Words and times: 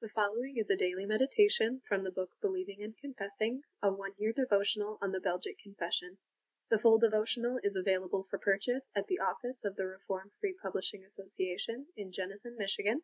The 0.00 0.08
following 0.08 0.54
is 0.56 0.70
a 0.70 0.76
daily 0.76 1.06
meditation 1.06 1.80
from 1.88 2.04
the 2.04 2.12
book 2.12 2.30
Believing 2.40 2.84
and 2.84 2.96
Confessing, 2.96 3.62
a 3.82 3.90
one 3.90 4.12
year 4.16 4.32
devotional 4.32 4.96
on 5.02 5.10
the 5.10 5.18
Belgic 5.18 5.58
Confession. 5.60 6.18
The 6.70 6.78
full 6.78 6.98
devotional 6.98 7.58
is 7.64 7.74
available 7.74 8.24
for 8.30 8.38
purchase 8.38 8.92
at 8.94 9.08
the 9.08 9.18
office 9.18 9.64
of 9.64 9.74
the 9.74 9.86
Reformed 9.86 10.30
Free 10.40 10.54
Publishing 10.62 11.02
Association 11.04 11.86
in 11.96 12.12
Jenison, 12.12 12.54
Michigan, 12.56 13.00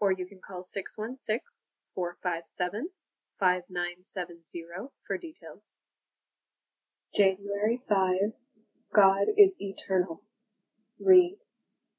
or 0.00 0.10
you 0.10 0.26
can 0.26 0.40
call 0.44 0.64
616 0.64 1.70
457 1.94 2.88
5970 3.38 4.90
for 5.06 5.16
details. 5.16 5.76
January 7.14 7.78
5 7.88 8.32
God 8.92 9.26
is 9.38 9.56
eternal. 9.60 10.22
Read 10.98 11.36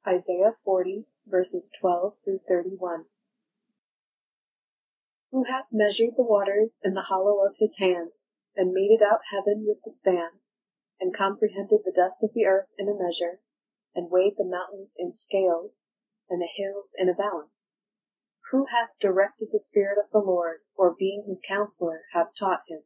Isaiah 0.06 0.56
40, 0.66 1.06
verses 1.26 1.72
12 1.80 2.16
through 2.26 2.42
31. 2.50 3.06
Who 5.36 5.44
hath 5.44 5.68
measured 5.70 6.16
the 6.16 6.24
waters 6.24 6.80
in 6.82 6.94
the 6.94 7.10
hollow 7.12 7.46
of 7.46 7.58
his 7.58 7.78
hand, 7.78 8.14
and 8.56 8.72
meted 8.72 9.02
out 9.02 9.20
heaven 9.32 9.66
with 9.68 9.80
the 9.84 9.92
span, 9.92 10.40
and 10.98 11.14
comprehended 11.14 11.82
the 11.84 11.92
dust 11.92 12.24
of 12.24 12.32
the 12.34 12.46
earth 12.46 12.70
in 12.78 12.88
a 12.88 12.94
measure, 12.94 13.42
and 13.94 14.10
weighed 14.10 14.38
the 14.38 14.46
mountains 14.46 14.96
in 14.98 15.12
scales, 15.12 15.90
and 16.30 16.42
the 16.42 16.48
hills 16.48 16.96
in 16.98 17.10
a 17.10 17.14
balance? 17.14 17.76
Who 18.52 18.68
hath 18.68 18.98
directed 18.98 19.50
the 19.52 19.60
Spirit 19.60 19.98
of 19.98 20.10
the 20.10 20.26
Lord, 20.26 20.62
or 20.74 20.96
being 20.96 21.26
his 21.28 21.44
counselor, 21.46 22.04
hath 22.14 22.34
taught 22.34 22.64
him? 22.70 22.84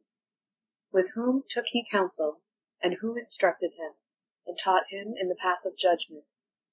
With 0.90 1.10
whom 1.14 1.44
took 1.48 1.66
he 1.66 1.86
counsel, 1.88 2.40
and 2.82 2.94
who 2.94 3.14
instructed 3.14 3.74
him, 3.78 3.92
and 4.44 4.58
taught 4.58 4.90
him 4.90 5.14
in 5.16 5.28
the 5.28 5.38
path 5.40 5.64
of 5.64 5.76
judgment, 5.76 6.24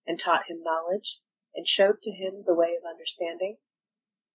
and 0.08 0.20
taught 0.20 0.48
him 0.48 0.64
knowledge, 0.64 1.22
and 1.54 1.68
showed 1.68 2.02
to 2.02 2.12
him 2.12 2.46
the 2.48 2.56
way 2.56 2.76
of 2.76 2.84
understanding? 2.84 3.58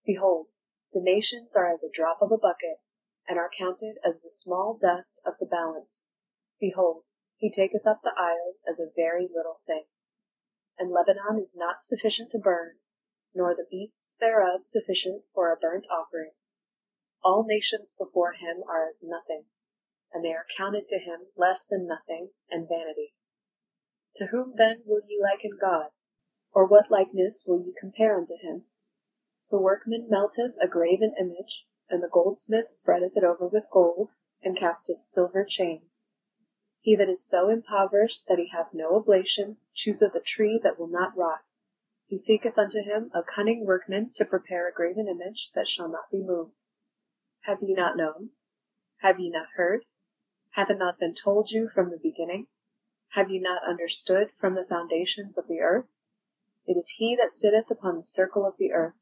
Behold, 0.07 0.47
the 0.93 1.01
nations 1.01 1.57
are 1.57 1.73
as 1.73 1.83
a 1.83 1.93
drop 1.93 2.19
of 2.21 2.33
a 2.33 2.39
bucket, 2.39 2.79
and 3.29 3.39
are 3.39 3.51
counted 3.57 3.97
as 4.07 4.21
the 4.21 4.31
small 4.31 4.79
dust 4.81 5.21
of 5.27 5.35
the 5.41 5.47
balance. 5.47 6.09
Behold, 6.61 7.05
he 7.37 7.51
taketh 7.51 7.87
up 7.87 8.01
the 8.03 8.15
isles 8.17 8.63
as 8.69 8.79
a 8.79 8.93
very 8.95 9.23
little 9.23 9.61
thing. 9.67 9.85
And 10.79 10.91
Lebanon 10.91 11.41
is 11.41 11.55
not 11.57 11.83
sufficient 11.83 12.31
to 12.31 12.39
burn, 12.39 12.77
nor 13.35 13.55
the 13.55 13.67
beasts 13.71 14.17
thereof 14.19 14.61
sufficient 14.63 15.23
for 15.35 15.53
a 15.53 15.57
burnt 15.57 15.87
offering. 15.91 16.33
All 17.25 17.45
nations 17.47 17.97
before 17.99 18.33
him 18.33 18.63
are 18.69 18.89
as 18.89 19.03
nothing, 19.05 19.45
and 20.13 20.25
they 20.25 20.33
are 20.33 20.47
counted 20.57 20.89
to 20.89 20.99
him 20.99 21.29
less 21.37 21.67
than 21.67 21.87
nothing 21.87 22.31
and 22.51 22.69
vanity. 22.69 23.15
To 24.17 24.27
whom 24.27 24.55
then 24.57 24.83
will 24.85 25.01
ye 25.09 25.19
liken 25.23 25.57
God? 25.61 25.91
Or 26.53 26.67
what 26.67 26.91
likeness 26.91 27.45
will 27.47 27.63
ye 27.65 27.73
compare 27.79 28.19
unto 28.19 28.35
him? 28.35 28.65
The 29.53 29.59
workman 29.59 30.09
melteth 30.09 30.55
a 30.63 30.67
graven 30.67 31.15
image, 31.21 31.67
and 31.91 32.03
the 32.03 32.09
goldsmith 32.09 32.71
spreadeth 32.71 33.19
it 33.19 33.23
over 33.23 33.47
with 33.47 33.69
gold, 33.71 34.09
and 34.41 34.57
casteth 34.57 35.05
silver 35.05 35.45
chains. 35.45 36.11
He 36.81 36.97
that 36.97 37.11
is 37.11 37.23
so 37.23 37.51
impoverished 37.51 38.27
that 38.29 38.39
he 38.39 38.49
hath 38.49 38.73
no 38.73 38.97
oblation 38.97 39.59
chooseth 39.75 40.15
a 40.15 40.21
tree 40.21 40.59
that 40.63 40.79
will 40.79 40.87
not 40.87 41.15
rot. 41.15 41.43
He 42.07 42.17
seeketh 42.17 42.57
unto 42.57 42.83
him 42.83 43.11
a 43.13 43.23
cunning 43.23 43.67
workman 43.67 44.13
to 44.15 44.25
prepare 44.25 44.67
a 44.67 44.73
graven 44.73 45.07
image 45.07 45.53
that 45.53 45.69
shall 45.69 45.91
not 45.91 46.11
be 46.11 46.23
moved. 46.23 46.55
Have 47.41 47.63
ye 47.63 47.75
not 47.75 47.95
known? 47.95 48.31
Have 49.01 49.21
ye 49.21 49.29
not 49.29 49.49
heard? 49.57 49.85
Hath 50.53 50.71
it 50.71 50.79
not 50.79 50.99
been 50.99 51.15
told 51.15 51.51
you 51.51 51.69
from 51.69 51.91
the 51.91 52.01
beginning? 52.03 52.47
Have 53.11 53.31
ye 53.31 53.39
not 53.39 53.69
understood 53.69 54.31
from 54.41 54.55
the 54.55 54.65
foundations 54.65 55.37
of 55.37 55.47
the 55.47 55.61
earth? 55.61 55.89
It 56.65 56.79
is 56.79 56.95
he 56.97 57.15
that 57.17 57.31
sitteth 57.31 57.71
upon 57.71 57.99
the 57.99 58.05
circle 58.05 58.47
of 58.47 58.57
the 58.57 58.73
earth 58.73 58.95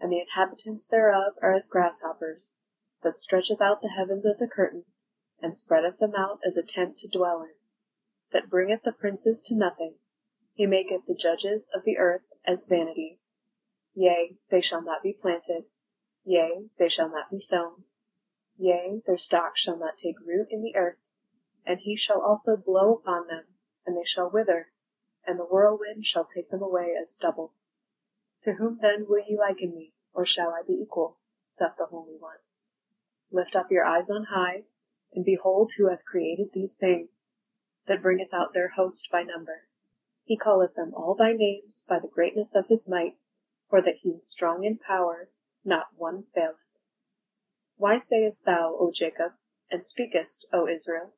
and 0.00 0.12
the 0.12 0.20
inhabitants 0.20 0.88
thereof 0.88 1.34
are 1.42 1.54
as 1.54 1.68
grasshoppers, 1.68 2.58
that 3.02 3.18
stretcheth 3.18 3.60
out 3.60 3.82
the 3.82 3.88
heavens 3.88 4.26
as 4.26 4.42
a 4.42 4.48
curtain, 4.48 4.84
and 5.40 5.56
spreadeth 5.56 5.98
them 5.98 6.14
out 6.16 6.40
as 6.46 6.56
a 6.56 6.62
tent 6.62 6.98
to 6.98 7.08
dwell 7.08 7.42
in, 7.42 7.54
that 8.32 8.50
bringeth 8.50 8.82
the 8.82 8.92
princes 8.92 9.42
to 9.42 9.56
nothing, 9.56 9.94
he 10.54 10.66
maketh 10.66 11.06
the 11.06 11.14
judges 11.14 11.70
of 11.74 11.84
the 11.84 11.98
earth 11.98 12.24
as 12.44 12.66
vanity. 12.66 13.20
Yea, 13.94 14.36
they 14.50 14.60
shall 14.60 14.82
not 14.82 15.02
be 15.02 15.12
planted, 15.12 15.64
yea, 16.24 16.68
they 16.78 16.88
shall 16.88 17.08
not 17.08 17.30
be 17.30 17.38
sown, 17.38 17.84
yea, 18.56 19.00
their 19.06 19.16
stock 19.16 19.56
shall 19.56 19.78
not 19.78 19.96
take 19.96 20.18
root 20.20 20.48
in 20.50 20.62
the 20.62 20.76
earth, 20.76 20.98
and 21.64 21.80
he 21.80 21.96
shall 21.96 22.20
also 22.20 22.56
blow 22.56 22.94
upon 22.94 23.26
them, 23.28 23.44
and 23.86 23.96
they 23.96 24.04
shall 24.04 24.30
wither, 24.30 24.68
and 25.26 25.38
the 25.38 25.44
whirlwind 25.44 26.04
shall 26.04 26.24
take 26.24 26.50
them 26.50 26.62
away 26.62 26.94
as 27.00 27.14
stubble. 27.14 27.52
To 28.42 28.54
whom 28.54 28.78
then 28.80 29.06
will 29.08 29.22
ye 29.26 29.36
liken 29.36 29.74
me, 29.74 29.94
or 30.12 30.24
shall 30.24 30.50
I 30.50 30.62
be 30.66 30.74
equal? 30.74 31.18
saith 31.46 31.72
the 31.78 31.86
Holy 31.86 32.16
One. 32.18 32.38
Lift 33.30 33.56
up 33.56 33.70
your 33.70 33.84
eyes 33.84 34.10
on 34.10 34.24
high, 34.24 34.64
and 35.12 35.24
behold 35.24 35.72
who 35.76 35.88
hath 35.88 36.04
created 36.04 36.50
these 36.52 36.76
things, 36.76 37.32
that 37.86 38.02
bringeth 38.02 38.32
out 38.32 38.54
their 38.54 38.68
host 38.68 39.08
by 39.10 39.22
number. 39.22 39.68
He 40.24 40.36
calleth 40.36 40.74
them 40.74 40.92
all 40.94 41.14
by 41.14 41.32
names 41.32 41.84
by 41.88 41.98
the 41.98 42.08
greatness 42.08 42.54
of 42.54 42.68
his 42.68 42.88
might, 42.88 43.16
for 43.68 43.80
that 43.82 43.98
he 44.02 44.10
is 44.10 44.28
strong 44.28 44.64
in 44.64 44.78
power, 44.78 45.30
not 45.64 45.88
one 45.96 46.24
faileth. 46.34 46.56
Why 47.76 47.98
sayest 47.98 48.44
thou, 48.44 48.76
O 48.78 48.90
Jacob, 48.92 49.32
and 49.70 49.84
speakest, 49.84 50.46
O 50.52 50.68
Israel, 50.68 51.14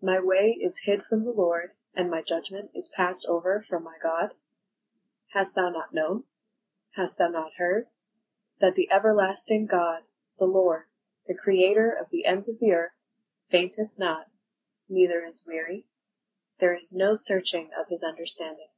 My 0.00 0.18
way 0.18 0.58
is 0.60 0.84
hid 0.84 1.04
from 1.04 1.24
the 1.24 1.30
Lord, 1.30 1.70
and 1.94 2.10
my 2.10 2.22
judgment 2.22 2.70
is 2.74 2.88
passed 2.88 3.26
over 3.28 3.64
from 3.68 3.84
my 3.84 3.96
God? 4.02 4.34
Hast 5.32 5.54
thou 5.54 5.70
not 5.70 5.92
known? 5.92 6.24
Hast 6.96 7.18
thou 7.18 7.28
not 7.28 7.54
heard? 7.58 7.86
That 8.60 8.76
the 8.76 8.88
everlasting 8.90 9.66
God, 9.66 10.02
the 10.38 10.44
Lord, 10.44 10.84
the 11.26 11.34
Creator 11.34 11.90
of 11.90 12.10
the 12.10 12.24
ends 12.24 12.48
of 12.48 12.60
the 12.60 12.72
earth, 12.72 12.92
fainteth 13.50 13.98
not, 13.98 14.26
neither 14.88 15.24
is 15.24 15.44
weary. 15.46 15.86
There 16.60 16.76
is 16.76 16.92
no 16.92 17.14
searching 17.14 17.70
of 17.78 17.88
his 17.88 18.04
understanding. 18.04 18.68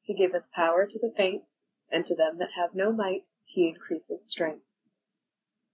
He 0.00 0.14
giveth 0.14 0.50
power 0.54 0.86
to 0.86 0.98
the 0.98 1.12
faint, 1.14 1.44
and 1.90 2.06
to 2.06 2.16
them 2.16 2.38
that 2.38 2.52
have 2.56 2.74
no 2.74 2.90
might 2.90 3.24
he 3.44 3.68
increaseth 3.68 4.20
strength. 4.20 4.64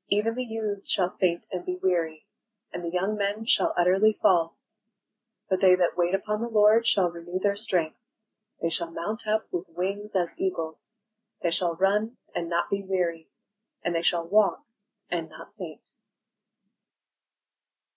Even 0.09 0.35
the 0.35 0.45
youths 0.45 0.91
shall 0.91 1.11
faint 1.11 1.47
and 1.53 1.65
be 1.65 1.79
weary, 1.81 2.27
and 2.73 2.83
the 2.83 2.91
young 2.91 3.17
men 3.17 3.45
shall 3.45 3.73
utterly 3.79 4.13
fall. 4.13 4.57
But 5.49 5.61
they 5.61 5.77
that 5.77 5.97
wait 5.97 6.15
upon 6.15 6.41
the 6.41 6.49
Lord 6.49 6.87
shall 6.87 7.11
renew 7.11 7.39
their 7.39 7.57
strength. 7.57 7.97
They 8.61 8.69
shall 8.69 8.91
mount 8.91 9.27
up 9.27 9.47
with 9.53 9.67
wings 9.69 10.17
as 10.17 10.41
eagles. 10.41 10.99
They 11.43 11.51
shall 11.51 11.75
run 11.75 12.13
and 12.35 12.49
not 12.49 12.71
be 12.71 12.85
weary, 12.87 13.29
and 13.85 13.95
they 13.95 14.03
shall 14.03 14.27
walk 14.27 14.61
and 15.11 15.29
not 15.29 15.55
faint. 15.59 15.81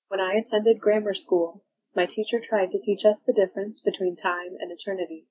When 0.07 0.19
I 0.19 0.33
attended 0.33 0.79
grammar 0.79 1.13
school, 1.13 1.63
my 1.95 2.05
teacher 2.05 2.39
tried 2.39 2.71
to 2.71 2.79
teach 2.79 3.05
us 3.05 3.23
the 3.23 3.33
difference 3.33 3.81
between 3.81 4.15
time 4.15 4.57
and 4.59 4.71
eternity. 4.71 5.27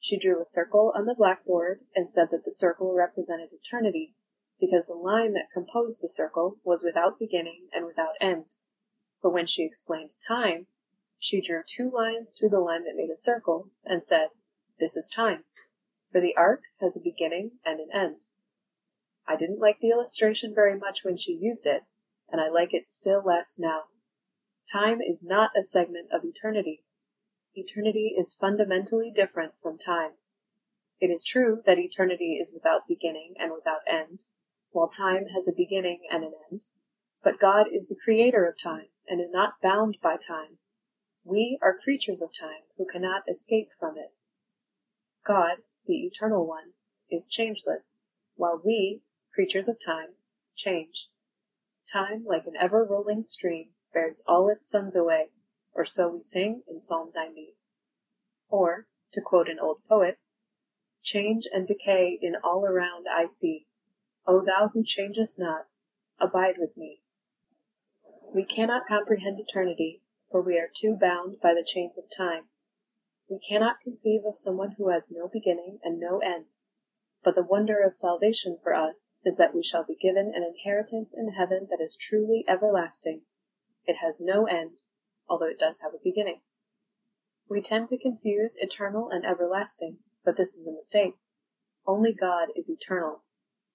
She 0.00 0.18
drew 0.18 0.40
a 0.40 0.44
circle 0.44 0.92
on 0.96 1.06
the 1.06 1.14
blackboard 1.14 1.80
and 1.94 2.10
said 2.10 2.28
that 2.30 2.44
the 2.44 2.52
circle 2.52 2.94
represented 2.94 3.50
eternity 3.52 4.14
because 4.58 4.86
the 4.86 4.94
line 4.94 5.34
that 5.34 5.52
composed 5.52 6.02
the 6.02 6.08
circle 6.08 6.56
was 6.64 6.82
without 6.84 7.18
beginning 7.18 7.68
and 7.72 7.86
without 7.86 8.14
end. 8.20 8.46
But 9.22 9.32
when 9.32 9.46
she 9.46 9.64
explained 9.64 10.10
time, 10.26 10.66
she 11.18 11.40
drew 11.40 11.62
two 11.64 11.90
lines 11.90 12.36
through 12.36 12.50
the 12.50 12.60
line 12.60 12.84
that 12.84 12.96
made 12.96 13.10
a 13.10 13.16
circle 13.16 13.70
and 13.84 14.02
said, 14.02 14.28
This 14.80 14.96
is 14.96 15.08
time 15.08 15.44
for 16.12 16.20
the 16.20 16.36
arc 16.36 16.62
has 16.80 16.96
a 16.96 17.02
beginning 17.02 17.52
and 17.64 17.80
an 17.80 17.88
end. 17.92 18.16
I 19.26 19.36
didn't 19.36 19.60
like 19.60 19.80
the 19.80 19.90
illustration 19.90 20.54
very 20.54 20.78
much 20.78 21.04
when 21.04 21.16
she 21.16 21.32
used 21.32 21.66
it, 21.66 21.84
and 22.30 22.40
I 22.40 22.48
like 22.48 22.74
it 22.74 22.88
still 22.88 23.22
less 23.24 23.58
now. 23.58 23.84
Time 24.70 25.00
is 25.00 25.24
not 25.24 25.50
a 25.56 25.64
segment 25.64 26.08
of 26.12 26.24
eternity. 26.24 26.84
Eternity 27.54 28.14
is 28.18 28.36
fundamentally 28.38 29.10
different 29.14 29.52
from 29.62 29.78
time. 29.78 30.12
It 31.00 31.08
is 31.08 31.24
true 31.24 31.62
that 31.66 31.78
eternity 31.78 32.38
is 32.40 32.52
without 32.52 32.86
beginning 32.86 33.34
and 33.38 33.52
without 33.52 33.80
end, 33.88 34.24
while 34.70 34.88
time 34.88 35.26
has 35.34 35.48
a 35.48 35.56
beginning 35.56 36.00
and 36.10 36.24
an 36.24 36.32
end. 36.50 36.64
But 37.24 37.40
God 37.40 37.66
is 37.72 37.88
the 37.88 37.98
creator 38.02 38.46
of 38.46 38.58
time 38.58 38.86
and 39.08 39.20
is 39.20 39.30
not 39.30 39.60
bound 39.62 39.96
by 40.02 40.16
time. 40.16 40.58
We 41.24 41.58
are 41.62 41.76
creatures 41.76 42.22
of 42.22 42.30
time 42.38 42.62
who 42.76 42.86
cannot 42.86 43.28
escape 43.28 43.68
from 43.78 43.96
it. 43.96 44.12
God, 45.26 45.58
the 45.92 46.06
Eternal 46.06 46.46
One, 46.46 46.72
is 47.10 47.28
changeless, 47.28 48.00
while 48.34 48.58
we, 48.64 49.02
creatures 49.34 49.68
of 49.68 49.76
time, 49.84 50.14
change. 50.56 51.10
Time, 51.92 52.24
like 52.26 52.46
an 52.46 52.56
ever 52.58 52.82
rolling 52.82 53.22
stream, 53.22 53.72
bears 53.92 54.24
all 54.26 54.48
its 54.48 54.66
sons 54.66 54.96
away, 54.96 55.32
or 55.74 55.84
so 55.84 56.08
we 56.08 56.22
sing 56.22 56.62
in 56.66 56.80
Psalm 56.80 57.10
90. 57.14 57.56
Or, 58.48 58.86
to 59.12 59.20
quote 59.20 59.50
an 59.50 59.58
old 59.60 59.80
poet, 59.86 60.18
Change 61.02 61.46
and 61.52 61.66
decay 61.66 62.18
in 62.22 62.36
all 62.42 62.64
around 62.64 63.04
I 63.06 63.26
see. 63.26 63.66
O 64.26 64.42
thou 64.42 64.70
who 64.72 64.82
changest 64.82 65.38
not, 65.38 65.66
abide 66.18 66.54
with 66.56 66.74
me. 66.74 67.02
We 68.34 68.44
cannot 68.44 68.86
comprehend 68.86 69.38
eternity, 69.38 70.00
for 70.30 70.40
we 70.40 70.56
are 70.56 70.70
too 70.74 70.96
bound 70.98 71.36
by 71.42 71.52
the 71.52 71.66
chains 71.66 71.98
of 71.98 72.04
time. 72.16 72.44
We 73.32 73.38
cannot 73.38 73.80
conceive 73.80 74.26
of 74.26 74.36
someone 74.36 74.72
who 74.76 74.90
has 74.90 75.10
no 75.10 75.26
beginning 75.26 75.78
and 75.82 75.98
no 75.98 76.18
end. 76.18 76.44
But 77.24 77.34
the 77.34 77.42
wonder 77.42 77.80
of 77.82 77.94
salvation 77.94 78.58
for 78.62 78.74
us 78.74 79.16
is 79.24 79.38
that 79.38 79.54
we 79.54 79.62
shall 79.62 79.84
be 79.84 79.96
given 79.96 80.34
an 80.34 80.44
inheritance 80.44 81.14
in 81.16 81.32
heaven 81.32 81.66
that 81.70 81.82
is 81.82 81.96
truly 81.96 82.44
everlasting. 82.46 83.22
It 83.86 83.96
has 84.04 84.20
no 84.20 84.44
end, 84.44 84.80
although 85.30 85.48
it 85.48 85.58
does 85.58 85.80
have 85.80 85.94
a 85.94 86.04
beginning. 86.04 86.42
We 87.48 87.62
tend 87.62 87.88
to 87.88 87.98
confuse 87.98 88.58
eternal 88.60 89.08
and 89.10 89.24
everlasting, 89.24 90.00
but 90.26 90.36
this 90.36 90.54
is 90.54 90.66
a 90.66 90.72
mistake. 90.72 91.14
Only 91.86 92.12
God 92.12 92.48
is 92.54 92.68
eternal. 92.68 93.24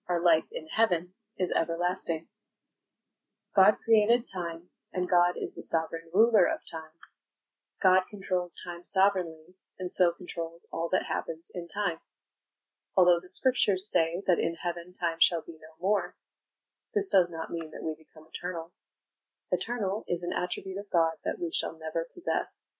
Our 0.07 0.23
life 0.23 0.51
in 0.51 0.67
heaven 0.71 1.13
is 1.39 1.51
everlasting. 1.51 2.27
God 3.55 3.77
created 3.83 4.25
time, 4.31 4.69
and 4.93 5.09
God 5.09 5.33
is 5.35 5.55
the 5.55 5.63
sovereign 5.63 6.11
ruler 6.13 6.45
of 6.45 6.59
time. 6.71 6.91
God 7.81 8.01
controls 8.09 8.55
time 8.55 8.83
sovereignly, 8.83 9.55
and 9.77 9.91
so 9.91 10.11
controls 10.11 10.67
all 10.71 10.89
that 10.91 11.05
happens 11.07 11.51
in 11.53 11.67
time. 11.67 11.97
Although 12.95 13.19
the 13.21 13.29
scriptures 13.29 13.89
say 13.89 14.23
that 14.25 14.39
in 14.39 14.55
heaven 14.63 14.93
time 14.93 15.17
shall 15.19 15.43
be 15.45 15.53
no 15.53 15.77
more, 15.79 16.15
this 16.95 17.09
does 17.09 17.29
not 17.29 17.51
mean 17.51 17.69
that 17.71 17.83
we 17.83 17.93
become 17.95 18.25
eternal. 18.33 18.71
Eternal 19.51 20.03
is 20.07 20.23
an 20.23 20.33
attribute 20.33 20.79
of 20.79 20.91
God 20.91 21.21
that 21.23 21.37
we 21.39 21.51
shall 21.53 21.77
never 21.77 22.07
possess. 22.11 22.71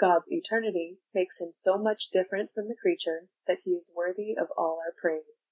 God's 0.00 0.32
eternity 0.32 0.98
makes 1.14 1.40
him 1.40 1.50
so 1.52 1.78
much 1.78 2.10
different 2.10 2.50
from 2.52 2.66
the 2.66 2.74
creature 2.74 3.28
that 3.46 3.58
he 3.64 3.70
is 3.70 3.94
worthy 3.96 4.34
of 4.36 4.48
all 4.56 4.80
our 4.84 4.92
praise. 5.00 5.50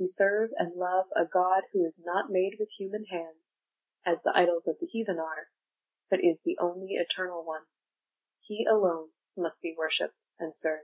We 0.00 0.06
serve 0.06 0.50
and 0.56 0.72
love 0.74 1.06
a 1.14 1.24
God 1.24 1.64
who 1.72 1.84
is 1.84 2.02
not 2.04 2.30
made 2.30 2.56
with 2.58 2.70
human 2.78 3.04
hands, 3.10 3.64
as 4.06 4.22
the 4.22 4.32
idols 4.34 4.66
of 4.66 4.76
the 4.80 4.86
heathen 4.86 5.18
are, 5.18 5.48
but 6.10 6.24
is 6.24 6.42
the 6.42 6.56
only 6.60 6.94
eternal 6.94 7.44
one. 7.44 7.62
He 8.46 8.66
alone 8.66 9.08
must 9.38 9.62
be 9.62 9.74
worshipped 9.76 10.26
and 10.38 10.54
served. 10.54 10.82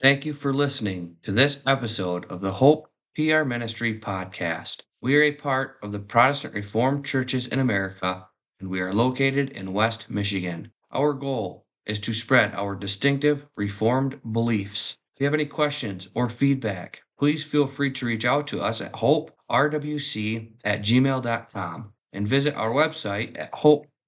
Thank 0.00 0.24
you 0.24 0.32
for 0.32 0.54
listening 0.54 1.16
to 1.22 1.30
this 1.30 1.62
episode 1.66 2.24
of 2.30 2.40
the 2.40 2.52
Hope 2.52 2.88
PR 3.14 3.44
Ministry 3.44 4.00
podcast. 4.00 4.82
We 5.02 5.14
are 5.14 5.22
a 5.22 5.32
part 5.32 5.76
of 5.82 5.92
the 5.92 5.98
Protestant 5.98 6.54
Reformed 6.54 7.04
Churches 7.04 7.46
in 7.46 7.58
America, 7.58 8.28
and 8.60 8.70
we 8.70 8.80
are 8.80 8.94
located 8.94 9.50
in 9.50 9.74
West 9.74 10.08
Michigan. 10.08 10.72
Our 10.90 11.12
goal 11.12 11.66
is 11.84 11.98
to 12.00 12.14
spread 12.14 12.54
our 12.54 12.74
distinctive 12.74 13.46
Reformed 13.56 14.20
beliefs. 14.32 14.96
If 15.14 15.20
you 15.20 15.26
have 15.26 15.34
any 15.34 15.44
questions 15.44 16.08
or 16.14 16.30
feedback, 16.30 17.02
please 17.18 17.44
feel 17.44 17.66
free 17.66 17.90
to 17.92 18.06
reach 18.06 18.24
out 18.24 18.46
to 18.48 18.62
us 18.62 18.80
at 18.80 18.92
hoperwc 18.94 20.52
at 20.64 20.80
gmail.com 20.80 21.92
and 22.14 22.26
visit 22.26 22.54
our 22.54 22.70
website 22.70 23.38
at 23.38 23.52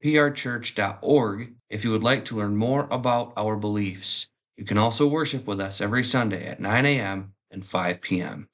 hopeprchurch.org 0.04 1.54
if 1.70 1.84
you 1.84 1.90
would 1.90 2.02
like 2.02 2.24
to 2.26 2.36
learn 2.36 2.56
more 2.56 2.86
about 2.90 3.32
our 3.36 3.56
beliefs. 3.56 4.28
You 4.56 4.64
can 4.64 4.78
also 4.78 5.06
worship 5.06 5.46
with 5.46 5.60
us 5.60 5.80
every 5.80 6.04
Sunday 6.04 6.46
at 6.46 6.60
9 6.60 6.86
a.m. 6.86 7.34
and 7.50 7.64
5 7.64 8.00
p.m. 8.00 8.48